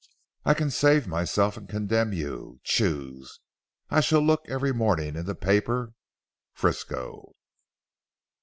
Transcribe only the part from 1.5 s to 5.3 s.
and condemn you. Choose. I shall look every morning in